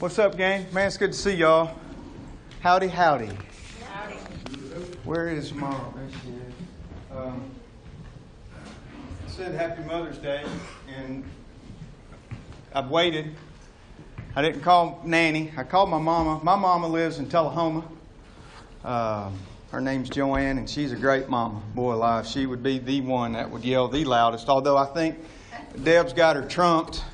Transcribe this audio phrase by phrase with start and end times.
[0.00, 0.64] What's up, gang?
[0.72, 1.76] Man, it's good to see y'all.
[2.60, 3.28] Howdy, howdy.
[3.86, 4.14] Howdy.
[5.04, 5.92] Where is mom?
[5.94, 6.54] There she is.
[7.14, 7.50] Um,
[8.56, 10.42] I said Happy Mother's Day,
[10.88, 11.22] and
[12.74, 13.34] I've waited.
[14.34, 15.52] I didn't call Nanny.
[15.58, 16.40] I called my mama.
[16.42, 17.84] My mama lives in Tullahoma.
[18.82, 19.38] Um,
[19.70, 21.60] her name's Joanne, and she's a great mama.
[21.74, 24.48] Boy alive, she would be the one that would yell the loudest.
[24.48, 25.18] Although I think
[25.84, 27.04] Deb's got her trumped.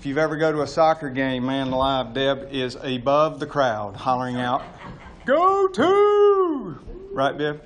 [0.00, 3.96] If you've ever go to a soccer game, man alive, Deb is above the crowd,
[3.96, 4.62] hollering out,
[5.26, 6.78] "Go to!"
[7.12, 7.62] Right, Deb?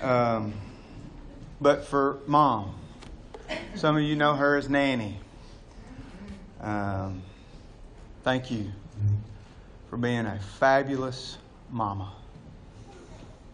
[0.00, 0.54] Um,
[1.60, 2.76] but for mom,
[3.74, 5.18] some of you know her as Nanny.
[6.60, 7.20] Um,
[8.22, 8.70] thank you
[9.90, 12.12] for being a fabulous mama.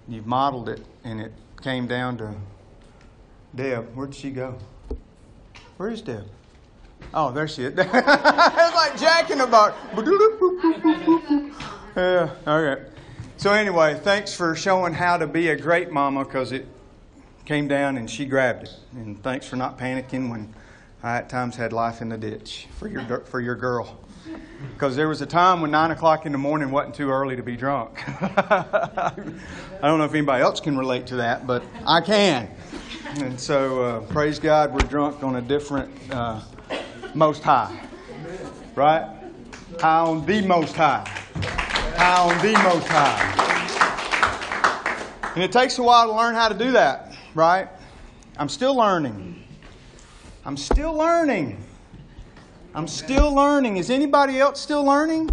[0.07, 1.33] You've modeled it, and it
[1.63, 2.35] came down to
[3.55, 3.95] Deb.
[3.95, 4.59] Where'd she go?
[5.77, 6.27] Where is Deb?
[7.15, 7.75] Oh, there she is.
[7.77, 9.77] it's like Jack in the box.
[11.97, 12.83] yeah, okay.
[13.37, 16.67] So, anyway, thanks for showing how to be a great mama because it
[17.45, 18.75] came down and she grabbed it.
[18.95, 20.55] And thanks for not panicking when
[21.03, 23.99] I at times had life in the ditch for your, for your girl.
[24.73, 27.43] Because there was a time when 9 o'clock in the morning wasn't too early to
[27.43, 28.01] be drunk.
[28.07, 29.13] I
[29.83, 32.49] don't know if anybody else can relate to that, but I can.
[33.17, 36.41] And so, uh, praise God, we're drunk on a different uh,
[37.15, 37.79] most high.
[38.75, 39.07] Right?
[39.81, 41.07] High on the most high.
[41.97, 43.43] High on the most high.
[45.35, 47.69] And it takes a while to learn how to do that, right?
[48.37, 49.43] I'm still learning.
[50.45, 51.63] I'm still learning.
[52.75, 53.77] I'm still learning.
[53.77, 55.31] Is anybody else still learning?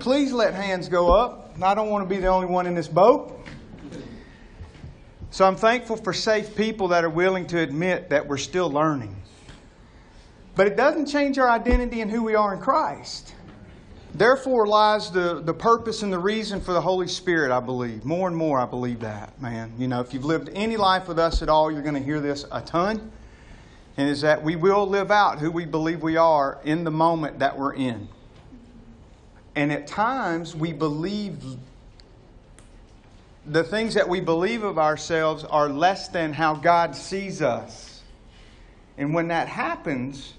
[0.00, 1.54] Please let hands go up.
[1.62, 3.41] I don't want to be the only one in this boat.
[5.32, 9.16] So I'm thankful for safe people that are willing to admit that we're still learning.
[10.54, 13.34] But it doesn't change our identity and who we are in Christ.
[14.12, 18.04] Therefore lies the, the purpose and the reason for the Holy Spirit, I believe.
[18.04, 19.72] More and more, I believe that, man.
[19.78, 22.20] You know, if you've lived any life with us at all, you're going to hear
[22.20, 23.10] this a ton.
[23.96, 27.38] And is that we will live out who we believe we are in the moment
[27.38, 28.06] that we're in.
[29.54, 31.42] And at times, we believe
[33.46, 38.02] the things that we believe of ourselves are less than how God sees us.
[38.96, 40.34] And when that happens,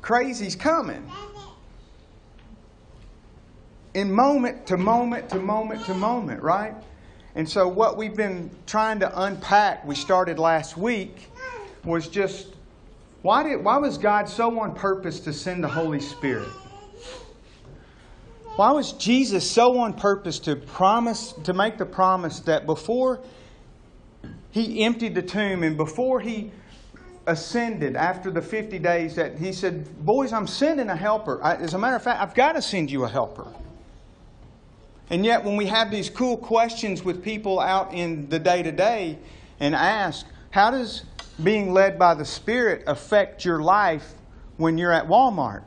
[0.00, 1.10] crazy's coming.
[3.94, 6.74] In moment to moment to moment to moment, right?
[7.34, 11.30] And so, what we've been trying to unpack, we started last week,
[11.84, 12.48] was just
[13.22, 16.48] why, did, why was God so on purpose to send the Holy Spirit?
[18.58, 23.20] Why was Jesus so on purpose to promise to make the promise that before
[24.50, 26.50] he emptied the tomb and before he
[27.28, 31.38] ascended after the 50 days that he said, "Boys, I'm sending a helper.
[31.40, 33.46] I, as a matter of fact, I've got to send you a helper."
[35.08, 38.72] And yet when we have these cool questions with people out in the day to
[38.72, 39.20] day
[39.60, 41.04] and ask, "How does
[41.40, 44.14] being led by the Spirit affect your life
[44.56, 45.62] when you're at Walmart?"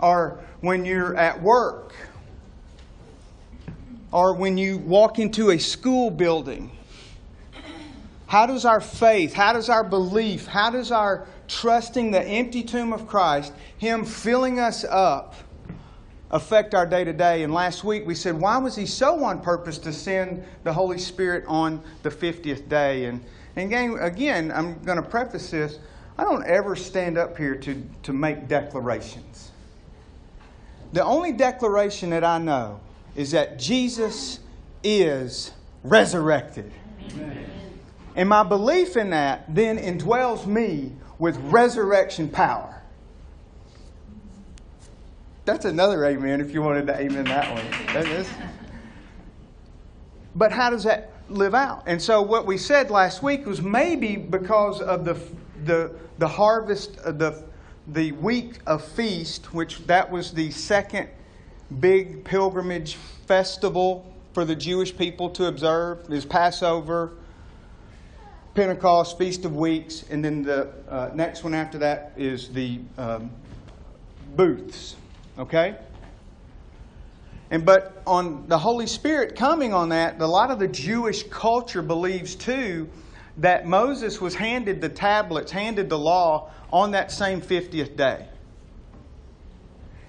[0.00, 1.94] Or when you're at work,
[4.12, 6.70] or when you walk into a school building?
[8.26, 12.92] How does our faith, how does our belief, how does our trusting the empty tomb
[12.92, 15.34] of Christ, Him filling us up,
[16.30, 17.42] affect our day to day?
[17.42, 20.98] And last week we said, why was He so on purpose to send the Holy
[20.98, 23.06] Spirit on the 50th day?
[23.06, 23.24] And,
[23.56, 25.78] and again, again I'm going to preface this
[26.18, 29.52] I don't ever stand up here to, to make declarations.
[30.92, 32.80] The only declaration that I know
[33.14, 34.40] is that Jesus
[34.82, 36.72] is resurrected.
[37.10, 37.44] Amen.
[38.16, 42.82] And my belief in that then indwells me with resurrection power.
[45.44, 48.26] That's another amen if you wanted to amen that one.
[50.34, 51.84] But how does that live out?
[51.86, 55.18] And so what we said last week was maybe because of the
[55.64, 57.44] the the harvest uh, the
[57.88, 61.08] the week of feast, which that was the second
[61.80, 62.96] big pilgrimage
[63.26, 67.12] festival for the Jewish people to observe, is Passover,
[68.54, 73.30] Pentecost, Feast of Weeks, and then the uh, next one after that is the um,
[74.36, 74.96] booths.
[75.38, 75.76] Okay?
[77.50, 81.80] And but on the Holy Spirit coming on that, a lot of the Jewish culture
[81.80, 82.88] believes too
[83.38, 88.26] that Moses was handed the tablets, handed the law on that same 50th day.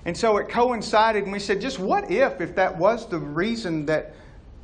[0.05, 3.85] And so it coincided, and we said, just what if, if that was the reason
[3.85, 4.13] that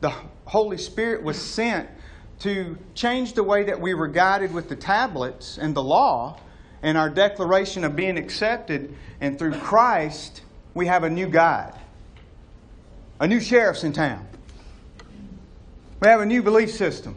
[0.01, 0.11] the
[0.45, 1.89] Holy Spirit was sent
[2.39, 6.39] to change the way that we were guided with the tablets and the law,
[6.81, 10.41] and our declaration of being accepted, and through Christ,
[10.73, 11.73] we have a new guide,
[13.19, 14.27] a new sheriff's in town.
[16.01, 17.15] We have a new belief system.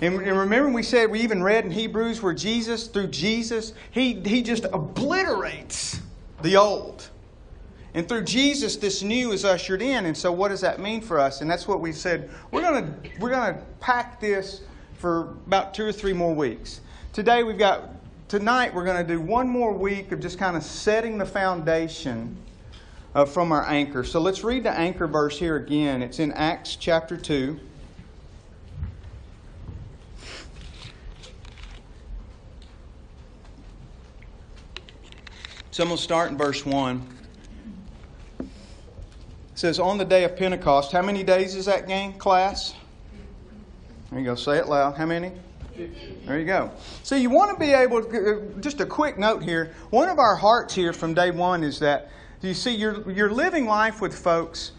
[0.00, 4.42] And, remember, we said we even read in Hebrews where Jesus, through Jesus, he, he
[4.42, 6.00] just obliterates
[6.42, 7.08] the old.
[7.94, 10.06] And through Jesus, this new is ushered in.
[10.06, 11.40] And so, what does that mean for us?
[11.40, 12.30] And that's what we said.
[12.52, 14.60] We're going we're to pack this
[14.98, 16.80] for about two or three more weeks.
[17.12, 17.90] Today, we've got
[18.28, 18.72] tonight.
[18.72, 22.36] We're going to do one more week of just kind of setting the foundation
[23.14, 24.04] uh, from our anchor.
[24.04, 26.02] So let's read the anchor verse here again.
[26.02, 27.58] It's in Acts chapter two.
[35.78, 37.06] So I'm going to start in verse 1.
[38.40, 38.46] It
[39.54, 42.74] says, On the day of Pentecost, how many days is that, gang, class?
[44.10, 44.34] There you go.
[44.34, 44.96] Say it loud.
[44.96, 45.30] How many?
[46.26, 46.72] There you go.
[47.04, 48.08] So you want to be able to,
[48.56, 49.72] uh, just a quick note here.
[49.90, 52.10] One of our hearts here from day one is that,
[52.40, 54.72] you see, you're, you're living life with folks.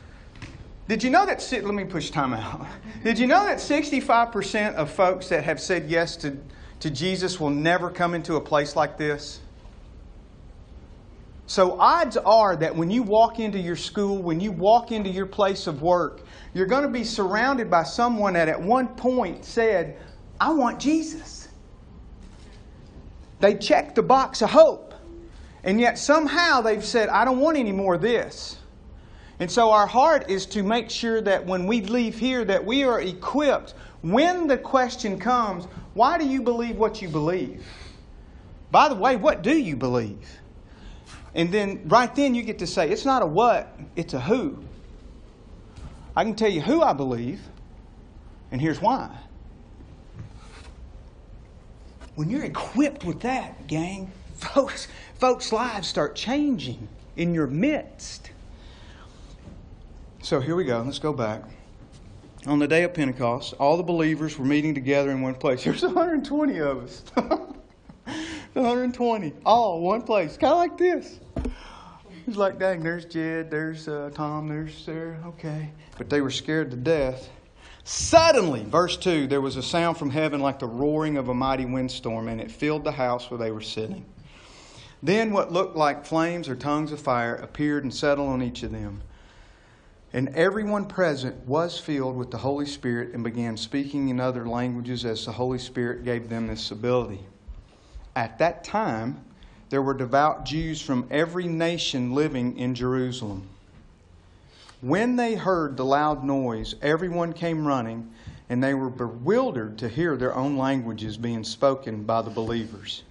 [0.90, 2.68] Did you know that, let me push time out.
[3.06, 6.38] Did you know that 65% of folks that have said yes to,
[6.82, 9.40] to Jesus will never come into a place like this?
[11.50, 15.26] So, odds are that when you walk into your school, when you walk into your
[15.26, 16.22] place of work,
[16.54, 19.98] you're going to be surrounded by someone that at one point said,
[20.40, 21.48] I want Jesus.
[23.40, 24.94] They checked the box of hope.
[25.64, 28.60] And yet somehow they've said, I don't want any more of this.
[29.40, 32.84] And so our heart is to make sure that when we leave here that we
[32.84, 33.74] are equipped
[34.04, 35.66] when the question comes,
[35.96, 37.66] why do you believe what you believe?
[38.70, 40.40] By the way, what do you believe?
[41.36, 44.64] And then right then you get to say, it's not a what, it's a who.
[46.16, 47.42] I can tell you who I believe,
[48.52, 49.16] and here's why.
[52.16, 58.32] When you're equipped with that, gang, folks, folks' lives start changing in your midst.
[60.22, 60.82] So here we go.
[60.82, 61.44] Let's go back.
[62.46, 65.64] On the day of Pentecost, all the believers were meeting together in one place.
[65.66, 67.04] There's 120 of us.
[68.54, 71.20] 120, all one place, kind of like this.
[72.26, 75.72] He's like, dang, there's Jed, there's uh, Tom, there's Sarah, okay.
[75.98, 77.30] But they were scared to death.
[77.84, 81.66] Suddenly, verse 2, there was a sound from heaven like the roaring of a mighty
[81.66, 84.06] windstorm, and it filled the house where they were sitting.
[85.02, 88.72] Then what looked like flames or tongues of fire appeared and settled on each of
[88.72, 89.02] them.
[90.12, 95.06] And everyone present was filled with the Holy Spirit and began speaking in other languages
[95.06, 97.26] as the Holy Spirit gave them this ability.
[98.16, 99.24] At that time,
[99.70, 103.48] there were devout Jews from every nation living in Jerusalem.
[104.82, 108.12] When they heard the loud noise, everyone came running,
[108.50, 113.04] and they were bewildered to hear their own languages being spoken by the believers.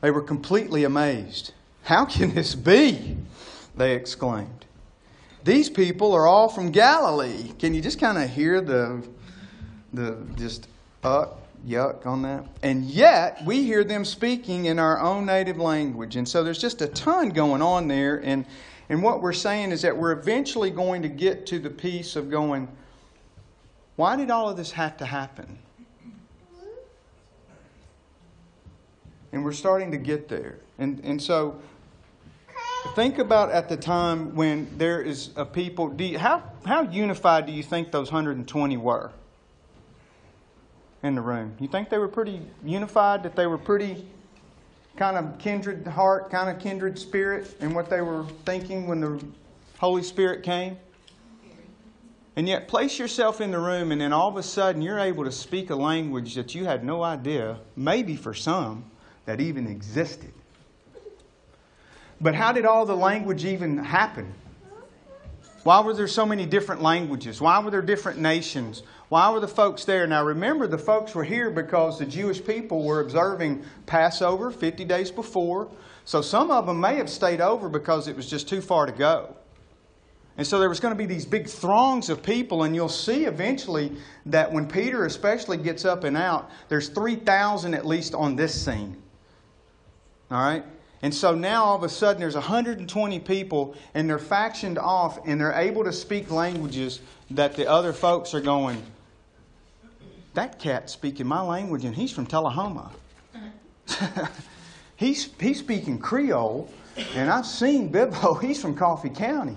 [0.00, 1.52] They were completely amazed.
[1.82, 3.16] How can this be?
[3.76, 4.64] They exclaimed.
[5.44, 7.52] These people are all from Galilee.
[7.58, 9.06] Can you just kind of hear the,
[9.92, 10.66] the just
[11.04, 11.26] uh,
[11.66, 12.44] yuck on that.
[12.62, 16.16] And yet, we hear them speaking in our own native language.
[16.16, 18.16] And so there's just a ton going on there.
[18.22, 18.44] And,
[18.88, 22.30] and what we're saying is that we're eventually going to get to the piece of
[22.30, 22.68] going,
[23.96, 25.58] why did all of this have to happen?
[29.32, 30.58] And we're starting to get there.
[30.78, 31.60] And, and so
[32.94, 37.46] think about at the time when there is a people, do you, how, how unified
[37.46, 39.10] do you think those 120 were?
[41.02, 41.54] In the room?
[41.60, 44.06] You think they were pretty unified, that they were pretty
[44.96, 49.24] kind of kindred heart, kind of kindred spirit in what they were thinking when the
[49.78, 50.76] Holy Spirit came?
[52.36, 55.24] And yet, place yourself in the room, and then all of a sudden, you're able
[55.24, 58.84] to speak a language that you had no idea, maybe for some,
[59.24, 60.32] that even existed.
[62.20, 64.32] But how did all the language even happen?
[65.64, 67.40] Why were there so many different languages?
[67.40, 68.82] Why were there different nations?
[69.08, 70.06] Why were the folks there?
[70.06, 75.10] Now remember, the folks were here because the Jewish people were observing Passover 50 days
[75.10, 75.70] before.
[76.04, 78.92] So some of them may have stayed over because it was just too far to
[78.92, 79.34] go.
[80.36, 83.24] And so there was going to be these big throngs of people, and you'll see
[83.24, 83.96] eventually
[84.26, 88.96] that when Peter especially gets up and out, there's 3,000 at least on this scene.
[90.30, 90.64] All right?
[91.02, 95.40] And so now all of a sudden there's 120 people, and they're factioned off, and
[95.40, 97.00] they're able to speak languages
[97.30, 98.80] that the other folks are going,
[100.34, 102.92] that cat's speaking my language and he's from Tullahoma.
[104.96, 106.70] he's, he's speaking Creole,
[107.14, 109.56] and I've seen Bivo, he's from Coffee County.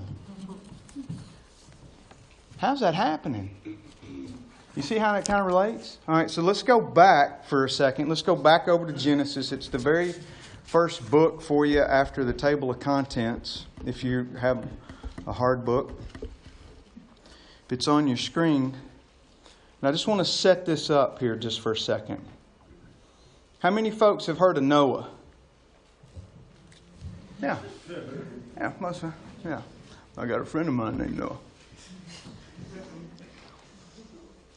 [2.58, 3.50] How's that happening?
[4.76, 5.98] You see how that kind of relates?
[6.08, 8.08] All right, so let's go back for a second.
[8.08, 9.52] Let's go back over to Genesis.
[9.52, 10.14] It's the very
[10.64, 14.66] first book for you after the table of contents, if you have
[15.28, 15.92] a hard book.
[16.22, 18.76] If it's on your screen.
[19.82, 22.24] And I just want to set this up here just for a second.
[23.60, 25.10] How many folks have heard of Noah?
[27.42, 27.58] Yeah.
[28.58, 29.62] Yeah, most of Yeah.
[30.18, 31.38] I got a friend of mine named Noah.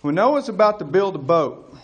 [0.02, 1.74] When Noah's about to build a boat,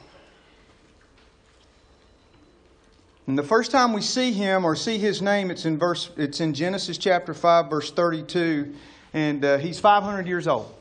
[3.26, 6.40] and the first time we see him or see his name, it's in verse, it's
[6.40, 8.74] in Genesis chapter five, verse thirty-two,
[9.14, 10.74] and uh, he's five hundred years old.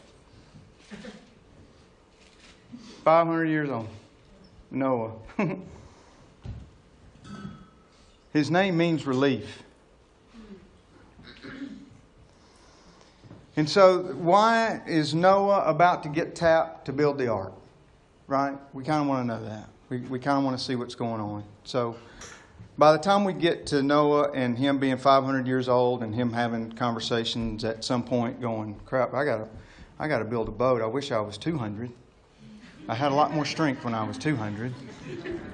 [3.04, 3.88] Five hundred years old,
[4.72, 5.12] Noah.
[8.34, 9.64] his name means relief.
[13.56, 17.54] And so, why is Noah about to get tapped to build the ark?
[18.28, 18.58] Right?
[18.74, 19.70] We kind of want to know that.
[19.90, 21.44] We, we kind of want to see what's going on.
[21.64, 21.98] So,
[22.78, 26.32] by the time we get to Noah and him being 500 years old and him
[26.32, 29.48] having conversations at some point going, crap, I got to
[30.00, 30.82] I got to build a boat.
[30.82, 31.92] I wish I was 200.
[32.90, 34.74] I had a lot more strength when I was 200.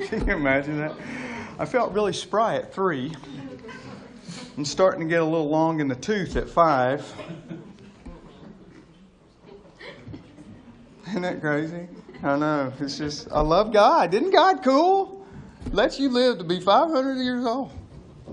[0.00, 0.92] Can you imagine that?
[1.56, 3.12] I felt really spry at three.
[4.56, 7.14] I'm starting to get a little long in the tooth at five.
[11.06, 11.86] Isn't that crazy?
[12.24, 12.72] I know.
[12.80, 14.12] It's just, I love God.
[14.12, 15.24] Isn't God cool?
[15.70, 17.70] Lets you live to be 500 years old.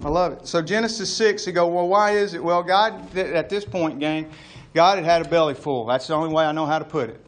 [0.04, 0.48] I love it.
[0.48, 2.44] So Genesis 6, you go, well, why is it?
[2.44, 4.32] Well, God, at this point, gang,
[4.74, 5.86] God had had a belly full.
[5.86, 7.24] That's the only way I know how to put it.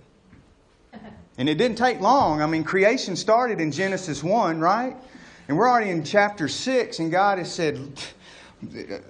[1.41, 2.39] And it didn't take long.
[2.39, 4.95] I mean, creation started in Genesis 1, right?
[5.47, 7.79] And we're already in chapter 6, and God has said,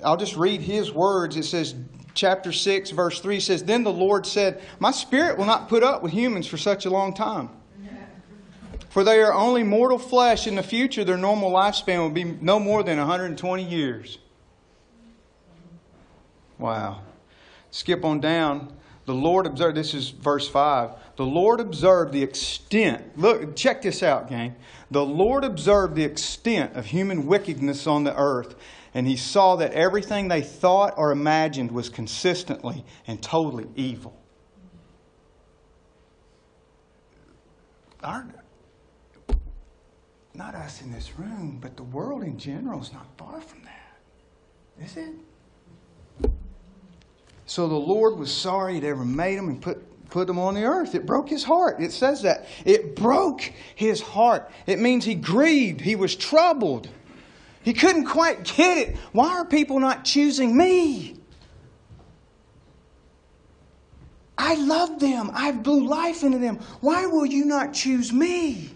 [0.02, 1.36] I'll just read his words.
[1.36, 1.76] It says,
[2.14, 6.04] chapter 6, verse 3 says, Then the Lord said, My spirit will not put up
[6.04, 7.50] with humans for such a long time.
[8.88, 10.48] For they are only mortal flesh.
[10.48, 14.20] In the future, their normal lifespan will be no more than 120 years.
[16.58, 17.02] Wow.
[17.72, 18.72] Skip on down.
[19.06, 20.92] The Lord observed, this is verse 5.
[21.16, 24.56] The Lord observed the extent, look, check this out, gang.
[24.92, 28.56] The Lord observed the extent of human wickedness on the earth
[28.94, 34.18] and he saw that everything they thought or imagined was consistently and totally evil.
[38.04, 38.28] Our,
[40.34, 44.84] not us in this room, but the world in general is not far from that,
[44.84, 45.14] is it?
[47.52, 50.64] So the Lord was sorry He'd ever made them and put, put them on the
[50.64, 50.96] earth.
[50.96, 51.82] It broke His heart.
[51.82, 52.46] It says that.
[52.64, 53.42] It broke
[53.76, 54.50] His heart.
[54.68, 56.88] It means He grieved, He was troubled.
[57.62, 58.96] He couldn't quite get it.
[59.12, 61.18] Why are people not choosing me?
[64.38, 65.30] I love them.
[65.34, 66.56] I blew life into them.
[66.80, 68.70] Why will you not choose me?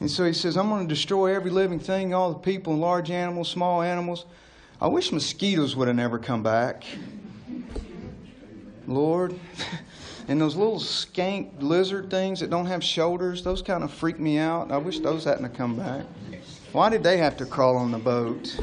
[0.00, 3.12] And so he says, I'm going to destroy every living thing, all the people, large
[3.12, 4.26] animals, small animals.
[4.80, 6.84] I wish mosquitoes would have never come back.
[8.86, 9.38] Lord.
[10.26, 14.38] And those little skink lizard things that don't have shoulders, those kind of freak me
[14.38, 14.72] out.
[14.72, 16.06] I wish those hadn't have come back.
[16.72, 18.56] Why did they have to crawl on the boat?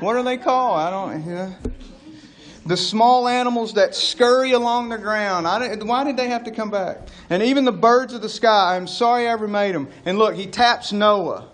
[0.00, 0.78] What are they called?
[0.78, 1.26] I don't.
[1.26, 1.72] You.
[2.66, 5.46] The small animals that scurry along the ground.
[5.46, 5.86] I don't.
[5.86, 6.98] why did they have to come back?
[7.30, 8.76] And even the birds of the sky.
[8.76, 9.88] I'm sorry I ever made them.
[10.04, 11.48] And look, he taps Noah.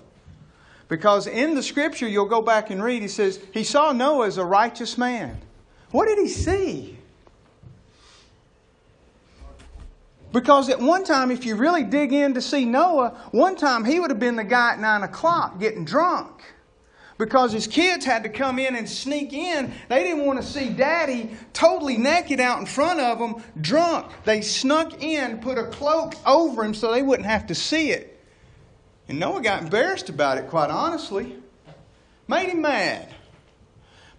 [0.91, 4.39] Because in the scripture, you'll go back and read, he says, he saw Noah as
[4.39, 5.41] a righteous man.
[5.93, 6.99] What did he see?
[10.33, 14.01] Because at one time, if you really dig in to see Noah, one time he
[14.01, 16.43] would have been the guy at 9 o'clock getting drunk.
[17.19, 19.73] Because his kids had to come in and sneak in.
[19.89, 24.11] They didn't want to see daddy totally naked out in front of them, drunk.
[24.25, 28.20] They snuck in, put a cloak over him so they wouldn't have to see it.
[29.11, 31.35] And Noah got embarrassed about it, quite honestly.
[32.29, 33.13] Made him mad.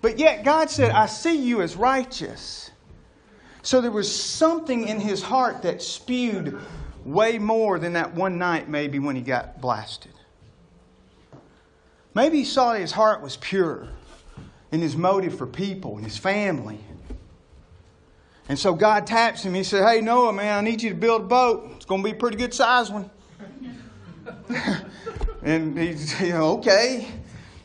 [0.02, 2.72] But yet God said, I see you as righteous.
[3.62, 6.60] So there was something in his heart that spewed
[7.06, 10.12] way more than that one night, maybe, when he got blasted.
[12.14, 13.88] Maybe he saw that his heart was pure
[14.74, 16.80] in his motive for people and his family.
[18.50, 19.54] And so God taps him.
[19.54, 21.72] He said, Hey, Noah, man, I need you to build a boat.
[21.78, 23.10] It's going to be a pretty good sized one.
[25.44, 27.08] and he's, you know, okay.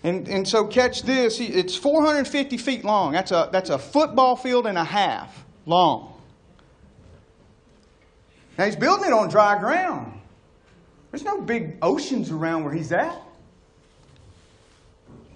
[0.03, 1.41] And, and so catch this.
[1.41, 3.13] It's 450 feet long.
[3.13, 6.13] That's a, that's a football field and a half long.
[8.59, 10.13] Now he's building it on dry ground.
[11.11, 13.17] There's no big oceans around where he's at.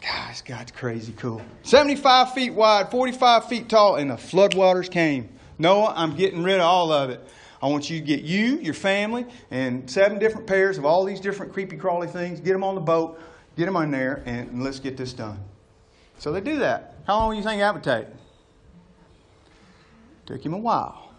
[0.03, 1.43] Gosh, God's crazy cool.
[1.63, 5.29] 75 feet wide, 45 feet tall, and the floodwaters came.
[5.59, 7.21] Noah, I'm getting rid of all of it.
[7.63, 11.21] I want you to get you, your family, and seven different pairs of all these
[11.21, 12.41] different creepy crawly things.
[12.41, 13.21] Get them on the boat,
[13.57, 15.39] get them on there, and let's get this done.
[16.19, 16.95] So they do that.
[17.07, 18.07] How long do you think that would take?
[20.27, 21.13] Took him a while.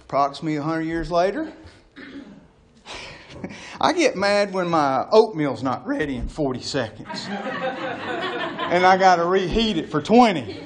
[0.00, 1.52] Approximately 100 years later,
[3.80, 7.26] I get mad when my oatmeal's not ready in 40 seconds.
[7.28, 10.60] and I got to reheat it for 20.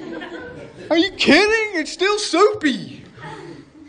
[0.89, 1.79] Are you kidding?
[1.79, 3.00] It's still soupy.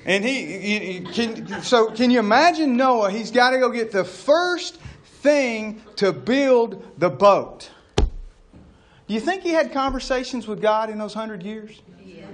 [0.04, 3.10] And he, he, he can, so can you imagine Noah?
[3.10, 7.70] He's got to go get the first thing to build the boat.
[7.96, 11.82] Do you think he had conversations with God in those hundred years?
[12.04, 12.26] Yeah.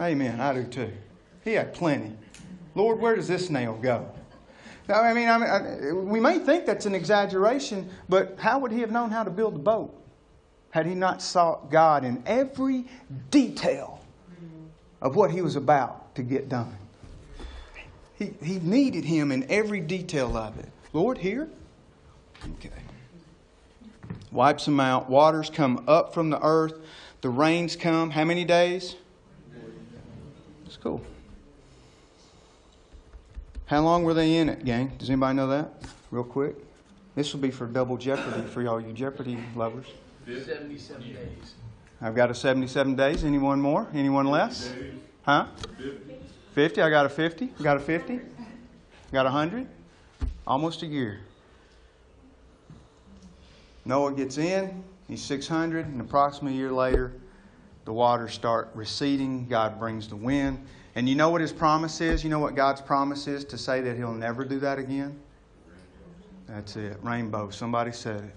[0.00, 0.40] Amen.
[0.40, 0.92] I do too.
[1.44, 2.16] He had plenty.
[2.74, 4.10] Lord, where does this nail go?
[4.88, 8.72] Now, I mean, I mean I, we may think that's an exaggeration, but how would
[8.72, 9.94] he have known how to build a boat
[10.70, 12.86] had he not sought God in every
[13.30, 14.00] detail
[15.00, 16.76] of what he was about to get done?
[18.18, 20.68] He, he needed him in every detail of it.
[20.92, 21.48] Lord, here?
[22.56, 22.70] Okay.
[24.32, 25.08] Wipes them out.
[25.08, 26.74] Waters come up from the earth.
[27.20, 28.10] The rains come.
[28.10, 28.96] How many days?
[30.66, 31.00] It's cool.
[33.66, 34.92] How long were they in it, gang?
[34.98, 35.72] Does anybody know that?
[36.10, 36.56] Real quick.
[37.14, 39.86] This will be for double jeopardy for y'all, you Jeopardy lovers.
[40.26, 41.54] 77 days.
[42.00, 43.24] I've got a 77 days.
[43.24, 43.88] Anyone more?
[43.92, 44.72] Anyone less?
[45.22, 45.46] Huh?
[45.78, 46.07] 50.
[46.58, 47.46] I got a 50.
[47.62, 48.20] Got a 50.
[49.12, 49.68] Got a 100.
[50.44, 51.20] Almost a year.
[53.84, 54.82] Noah gets in.
[55.06, 55.86] He's 600.
[55.86, 57.12] And approximately a year later,
[57.84, 59.46] the waters start receding.
[59.46, 60.58] God brings the wind.
[60.96, 62.24] And you know what his promise is?
[62.24, 63.44] You know what God's promise is?
[63.44, 65.16] To say that he'll never do that again?
[66.48, 66.98] That's it.
[67.02, 67.50] Rainbow.
[67.50, 68.34] Somebody said it.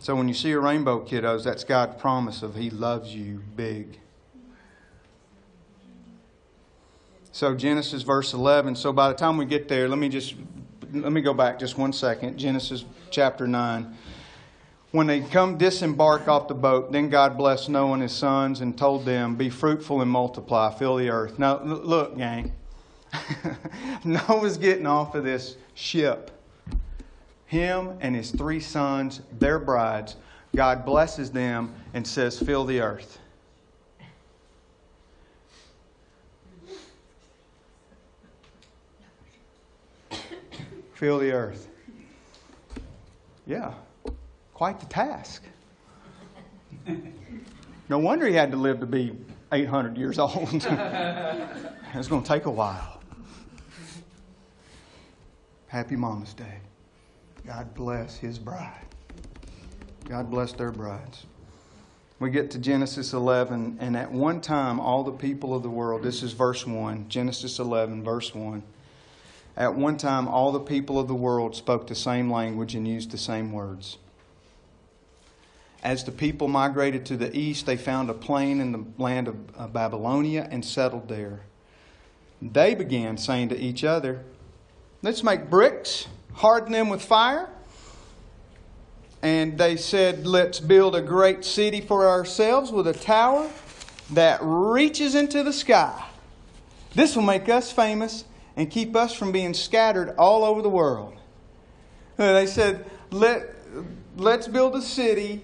[0.00, 3.98] So when you see a rainbow, kiddos, that's God's promise of He loves you big.
[7.36, 8.76] So Genesis verse 11.
[8.76, 10.36] So by the time we get there, let me just
[10.94, 12.38] let me go back just one second.
[12.38, 13.94] Genesis chapter 9.
[14.92, 18.78] When they come disembark off the boat, then God blessed Noah and his sons and
[18.78, 21.38] told them, Be fruitful and multiply, fill the earth.
[21.38, 22.52] Now, look, gang.
[24.04, 26.30] Noah's getting off of this ship.
[27.44, 30.16] Him and his three sons, their brides,
[30.54, 33.18] God blesses them and says, Fill the earth.
[40.96, 41.68] Fill the earth.
[43.46, 43.72] Yeah,
[44.52, 45.42] quite the task.
[47.88, 49.16] No wonder he had to live to be
[49.52, 50.48] 800 years old.
[50.52, 53.00] it's going to take a while.
[55.68, 56.58] Happy Mama's Day.
[57.46, 58.86] God bless his bride.
[60.08, 61.26] God bless their brides.
[62.18, 66.02] We get to Genesis 11, and at one time, all the people of the world,
[66.02, 68.64] this is verse 1, Genesis 11, verse 1.
[69.56, 73.10] At one time, all the people of the world spoke the same language and used
[73.10, 73.96] the same words.
[75.82, 79.72] As the people migrated to the east, they found a plain in the land of
[79.72, 81.40] Babylonia and settled there.
[82.42, 84.24] They began saying to each other,
[85.02, 87.48] Let's make bricks, harden them with fire.
[89.22, 93.48] And they said, Let's build a great city for ourselves with a tower
[94.10, 96.04] that reaches into the sky.
[96.94, 98.24] This will make us famous
[98.56, 101.14] and keep us from being scattered all over the world.
[102.18, 103.54] Uh, they said, Let,
[104.16, 105.42] let's build a city,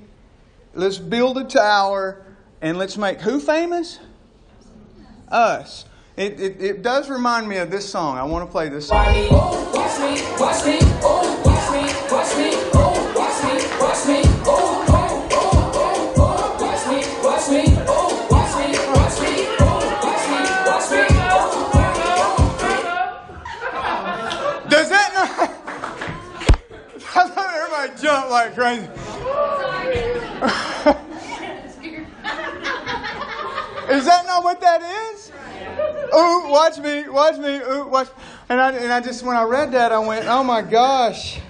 [0.75, 2.25] let's build a tower,
[2.61, 3.99] and let's make who famous?
[5.29, 5.85] Us.
[6.17, 8.19] It, it, it does remind me of this song.
[8.19, 9.07] I want to play this song.
[9.07, 11.32] Watch me, watch me, watch me,
[28.33, 28.83] like crazy.
[33.93, 35.31] is that not what that is?
[36.15, 38.09] Ooh, watch me, watch me, ooh, watch.
[38.49, 41.41] And I, and I just, when I read that, I went, oh my gosh.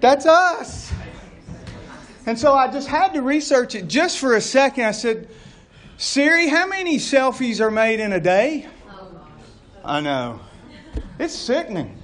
[0.00, 0.92] That's us.
[2.26, 4.84] And so I just had to research it just for a second.
[4.84, 5.28] I said,
[5.96, 8.66] Siri, how many selfies are made in a day?
[8.90, 9.26] Oh,
[9.84, 10.40] I know.
[11.18, 11.97] It's sickening.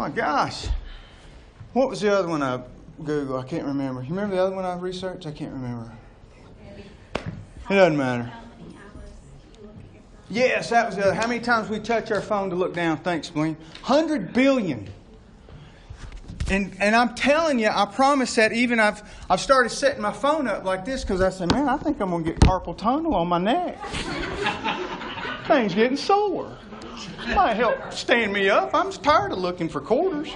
[0.00, 0.66] My gosh.
[1.74, 2.62] What was the other one I
[3.02, 3.38] Googled?
[3.38, 4.00] I can't remember.
[4.00, 5.26] You remember the other one I researched?
[5.26, 5.92] I can't remember.
[7.68, 8.32] It doesn't matter.
[10.30, 11.12] Yes, that was the other.
[11.12, 12.96] How many times we touch our phone to look down?
[12.96, 13.56] Thanks, Blaine.
[13.84, 14.88] 100 billion.
[16.48, 20.48] And, and I'm telling you, I promise that even I've, I've started setting my phone
[20.48, 23.14] up like this because I said, man, I think I'm going to get carpal tunnel
[23.14, 23.78] on my neck.
[25.46, 26.56] Thing's getting sore.
[27.34, 28.74] Might help stand me up.
[28.74, 30.30] I'm tired of looking for quarters.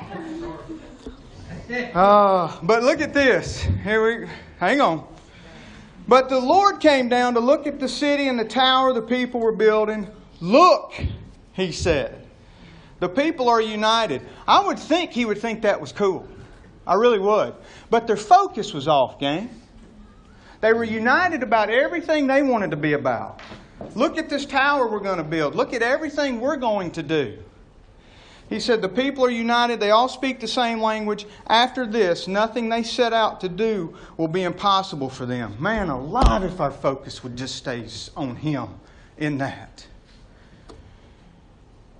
[1.94, 3.62] Uh, but look at this.
[3.62, 5.07] Here we hang on.
[6.07, 9.40] But the Lord came down to look at the city and the tower the people
[9.40, 10.09] were building.
[10.40, 10.92] Look,
[11.53, 12.27] he said.
[13.00, 14.22] The people are united.
[14.46, 16.29] I would think he would think that was cool.
[16.87, 17.55] I really would.
[17.90, 19.50] But their focus was off, gang.
[20.61, 23.40] They were united about everything they wanted to be about.
[23.94, 25.55] Look at this tower we're going to build.
[25.55, 27.38] Look at everything we're going to do.
[28.49, 29.81] He said, The people are united.
[29.81, 31.27] They all speak the same language.
[31.47, 35.57] After this, nothing they set out to do will be impossible for them.
[35.59, 38.68] Man, a lot if our focus would just stay on Him
[39.16, 39.87] in that.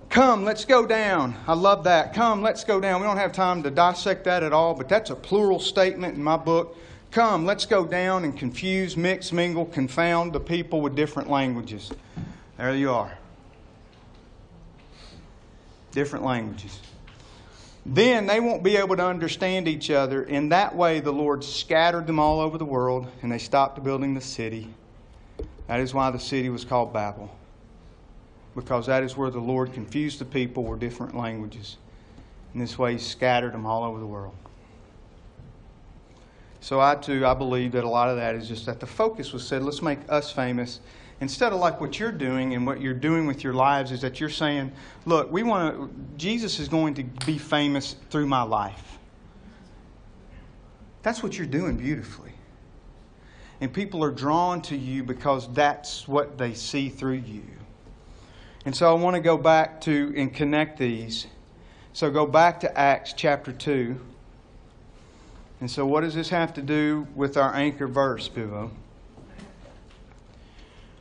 [0.09, 1.35] Come, let's go down.
[1.45, 2.13] I love that.
[2.13, 3.01] Come, let's go down.
[3.01, 6.23] We don't have time to dissect that at all, but that's a plural statement in
[6.23, 6.77] my book.
[7.15, 11.89] Come, let's go down and confuse, mix, mingle, confound the people with different languages.
[12.57, 13.17] There you are.
[15.93, 16.77] Different languages.
[17.85, 20.23] Then they won't be able to understand each other.
[20.23, 24.13] In that way, the Lord scattered them all over the world, and they stopped building
[24.13, 24.67] the city.
[25.67, 27.33] That is why the city was called Babel
[28.57, 31.77] because that is where the Lord confused the people with different languages.
[32.53, 34.35] In this way, He scattered them all over the world.
[36.65, 39.31] So I too, I believe that a lot of that is just that the focus
[39.31, 40.79] was said, let's make us famous.
[41.21, 44.19] Instead of like what you're doing and what you're doing with your lives is that
[44.19, 44.71] you're saying,
[45.05, 48.97] look, we want to, Jesus is going to be famous through my life.
[51.03, 52.33] That's what you're doing beautifully.
[53.61, 57.43] And people are drawn to you because that's what they see through you.
[58.65, 61.27] And so I want to go back to and connect these.
[61.93, 63.99] So go back to Acts chapter 2.
[65.65, 68.69] And so, what does this have to do with our anchor verse, Bivo?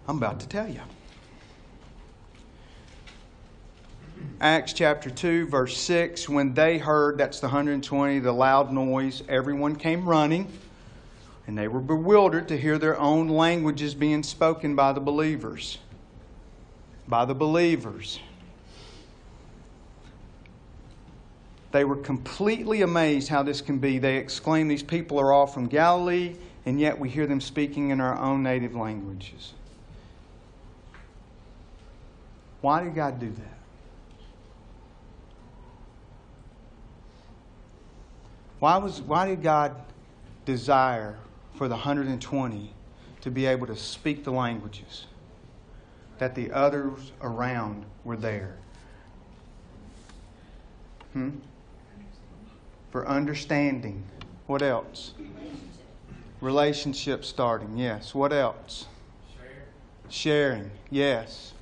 [0.09, 0.81] I'm about to tell you.
[4.41, 9.77] Acts chapter 2, verse 6 When they heard, that's the 120, the loud noise, everyone
[9.77, 10.51] came running,
[11.47, 15.77] and they were bewildered to hear their own languages being spoken by the believers
[17.07, 18.19] by the believers.
[21.75, 23.99] They were completely amazed how this can be.
[23.99, 28.01] They exclaimed, These people are all from Galilee, and yet we hear them speaking in
[28.01, 29.55] our own native languages.
[32.61, 33.59] Why did God do that?
[38.61, 39.75] Why, was, why did God
[40.45, 41.19] desire
[41.57, 42.73] for the 120
[43.23, 45.07] to be able to speak the languages?
[46.19, 48.57] that the others around were there.
[51.13, 51.31] Hmm?
[52.95, 54.05] For understanding.
[54.47, 55.15] What else?
[56.41, 57.77] Relationship starting.
[57.77, 58.15] Yes.
[58.15, 58.87] What else?
[60.09, 60.71] Sharing.
[60.93, 61.55] Yes.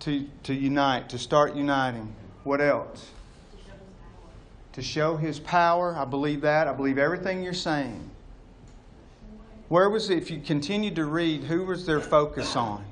[0.00, 2.12] To, to unite, to start uniting.
[2.42, 3.10] What else?
[4.72, 5.94] To show his power.
[5.96, 6.66] I believe that.
[6.66, 8.10] I believe everything you're saying.
[9.68, 12.84] Where was it, if you continued to read, who was their focus on?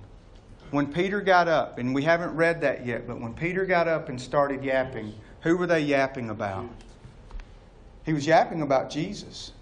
[0.71, 4.09] When Peter got up, and we haven't read that yet, but when Peter got up
[4.09, 5.13] and started yapping,
[5.43, 6.69] who were they yapping about?
[8.05, 9.53] He was yapping about Jesus.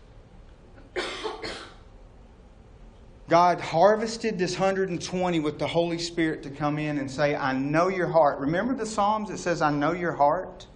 [3.29, 7.89] God harvested this 120 with the Holy Spirit to come in and say, I know
[7.89, 8.39] your heart.
[8.39, 10.67] Remember the Psalms that says, I know your heart?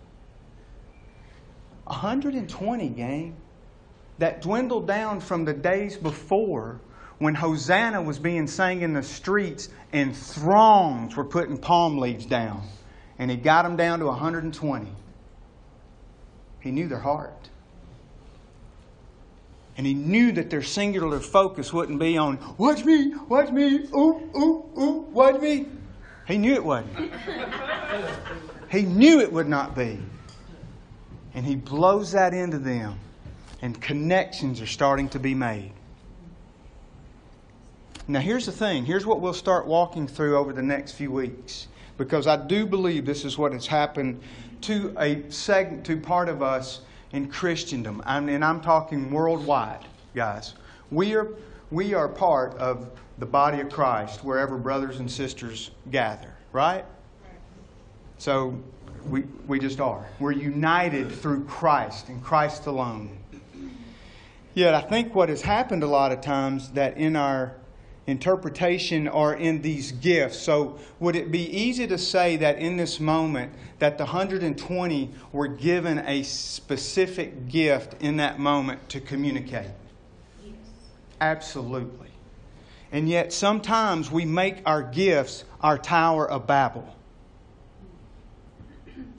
[1.84, 3.36] 120, gang
[4.18, 6.80] that dwindled down from the days before
[7.18, 12.62] when Hosanna was being sang in the streets and throngs were putting palm leaves down.
[13.22, 14.88] And he got them down to 120.
[16.58, 17.50] He knew their heart.
[19.76, 24.28] And he knew that their singular focus wouldn't be on, watch me, watch me, ooh,
[24.36, 25.66] ooh, ooh, watch me.
[26.26, 27.12] He knew it wasn't.
[28.72, 30.00] he knew it would not be.
[31.32, 32.98] And he blows that into them
[33.60, 35.70] and connections are starting to be made.
[38.08, 38.84] Now, here's the thing.
[38.84, 43.04] Here's what we'll start walking through over the next few weeks, because I do believe
[43.04, 44.20] this is what has happened
[44.62, 50.54] to a segment, to part of us in Christendom, and I'm talking worldwide, guys.
[50.90, 51.28] We are
[51.70, 56.84] we are part of the body of Christ wherever brothers and sisters gather, right?
[58.18, 58.58] So
[59.08, 60.06] we we just are.
[60.18, 63.18] We're united through Christ and Christ alone.
[64.54, 67.56] Yet I think what has happened a lot of times that in our
[68.06, 70.38] interpretation are in these gifts.
[70.38, 75.48] So, would it be easy to say that in this moment that the 120 were
[75.48, 79.70] given a specific gift in that moment to communicate?
[80.44, 80.54] Yes.
[81.20, 82.08] Absolutely.
[82.90, 86.96] And yet, sometimes we make our gifts our Tower of Babel.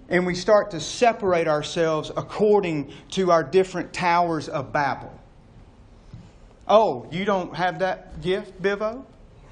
[0.10, 5.12] And we start to separate ourselves according to our different towers of Babel.
[6.68, 9.04] Oh, you don't have that gift, Bivo?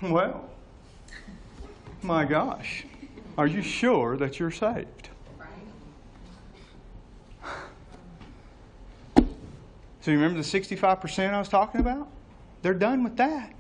[0.02, 0.50] Well,
[2.02, 2.86] my gosh.
[3.38, 5.10] Are you sure that you're saved?
[10.02, 12.08] So, you remember the 65% I was talking about?
[12.64, 13.54] They're done with that.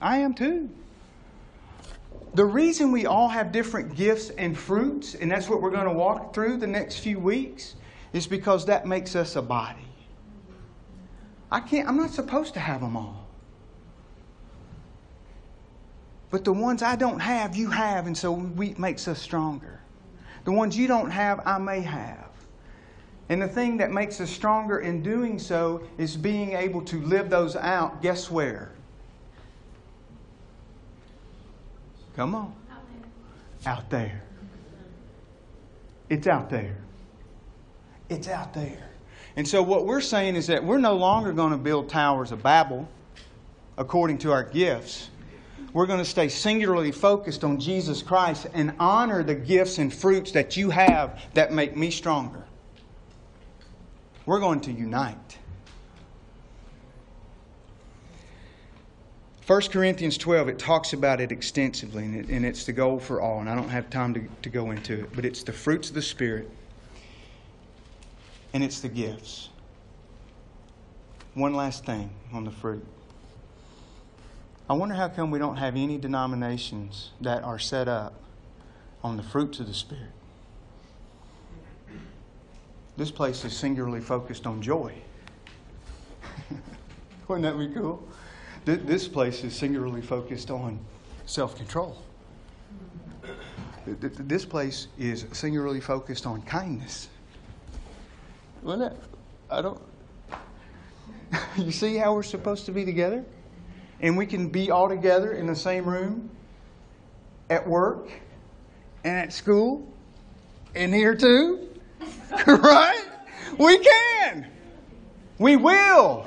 [0.00, 0.68] I am too.
[2.34, 5.92] The reason we all have different gifts and fruits, and that's what we're going to
[5.92, 7.76] walk through the next few weeks,
[8.12, 9.86] is because that makes us a body.
[11.50, 13.26] I can't, I'm not supposed to have them all.
[16.30, 19.80] But the ones I don't have, you have, and so we, makes us stronger.
[20.44, 22.30] The ones you don't have, I may have.
[23.28, 27.30] And the thing that makes us stronger in doing so is being able to live
[27.30, 28.02] those out.
[28.02, 28.72] Guess where?
[32.14, 32.54] Come on.
[33.66, 34.22] Out there.
[36.08, 36.76] It's out there.
[38.08, 38.90] It's out there.
[39.36, 42.42] And so, what we're saying is that we're no longer going to build towers of
[42.42, 42.88] Babel
[43.76, 45.10] according to our gifts.
[45.74, 50.32] We're going to stay singularly focused on Jesus Christ and honor the gifts and fruits
[50.32, 52.44] that you have that make me stronger.
[54.24, 55.38] We're going to unite.
[59.46, 63.20] 1 Corinthians 12, it talks about it extensively, and, it, and, it's the goal for
[63.20, 65.88] all, and I don't have time to, to go into it, but it's the fruits
[65.88, 66.50] of the Spirit,
[68.56, 69.50] and it's the gifts.
[71.34, 72.82] One last thing on the fruit.
[74.70, 78.14] I wonder how come we don't have any denominations that are set up
[79.04, 80.08] on the fruits of the Spirit.
[82.96, 84.94] This place is singularly focused on joy.
[87.28, 88.08] Wouldn't that be cool?
[88.64, 90.78] This place is singularly focused on
[91.26, 91.98] self control.
[93.84, 97.10] This place is singularly focused on kindness.
[98.66, 98.98] Wouldn't it?
[99.48, 99.80] I don't.
[101.56, 103.24] You see how we're supposed to be together?
[104.00, 106.30] And we can be all together in the same room,
[107.48, 108.10] at work,
[109.04, 109.86] and at school,
[110.74, 111.68] and here too.
[112.46, 113.04] right?
[113.58, 114.50] We can.
[115.38, 116.26] We will.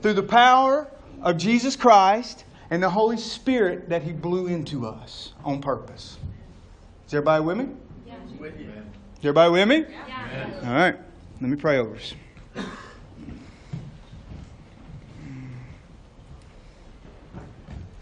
[0.00, 0.88] Through the power
[1.20, 6.18] of Jesus Christ and the Holy Spirit that He blew into us on purpose.
[7.06, 7.68] Is everybody with me?
[8.06, 8.14] Yeah.
[8.40, 8.72] With you.
[9.22, 9.84] Is everybody with me?
[10.08, 10.50] Yeah.
[10.64, 10.96] All right.
[11.40, 12.12] Let me pray over us.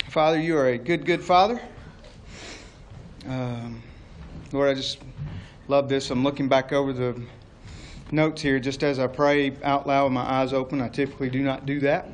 [0.09, 1.61] Father, you are a good, good Father.
[3.29, 3.83] Um,
[4.51, 5.01] Lord, I just
[5.69, 6.09] love this.
[6.09, 7.21] I'm looking back over the
[8.11, 10.81] notes here just as I pray out loud with my eyes open.
[10.81, 12.09] I typically do not do that.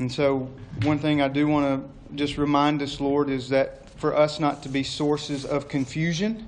[0.00, 0.50] And so,
[0.82, 4.62] one thing I do want to just remind us, Lord, is that for us not
[4.64, 6.46] to be sources of confusion,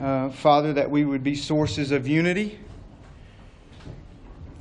[0.00, 2.58] uh, Father, that we would be sources of unity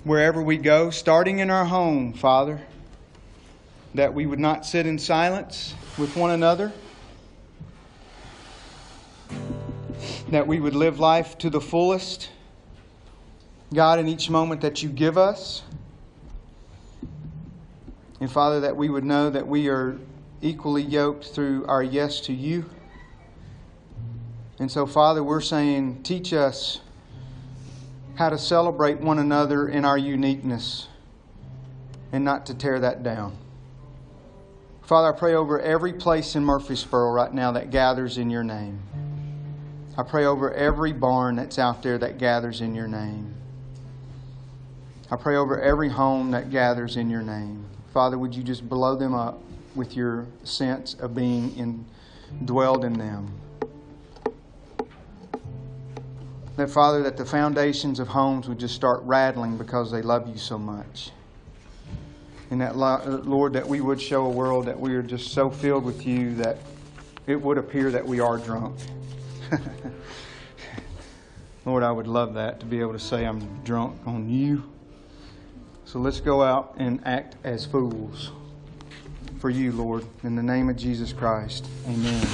[0.04, 2.62] wherever we go, starting in our home, Father,
[3.94, 6.72] that we would not sit in silence with one another
[10.30, 12.30] that we would live life to the fullest.
[13.74, 15.64] God, in each moment that you give us.
[18.20, 19.98] And Father, that we would know that we are
[20.42, 22.70] equally yoked through our yes to you.
[24.60, 26.80] And so, Father, we're saying, teach us
[28.16, 30.88] how to celebrate one another in our uniqueness
[32.12, 33.36] and not to tear that down.
[34.84, 38.80] Father, I pray over every place in Murfreesboro right now that gathers in your name.
[39.98, 43.34] I pray over every barn that's out there that gathers in your name.
[45.10, 47.66] I pray over every home that gathers in your name.
[47.94, 49.42] Father, would you just blow them up
[49.74, 51.86] with your sense of being in,
[52.46, 53.32] dwelled in them?
[56.58, 60.38] That, Father, that the foundations of homes would just start rattling because they love you
[60.38, 61.12] so much.
[62.50, 65.50] And that, uh, Lord, that we would show a world that we are just so
[65.50, 66.58] filled with you that
[67.28, 68.78] it would appear that we are drunk.
[71.66, 74.64] Lord, I would love that to be able to say I'm drunk on you.
[75.86, 78.32] So let's go out and act as fools
[79.40, 80.06] for you, Lord.
[80.24, 82.26] In the name of Jesus Christ, amen.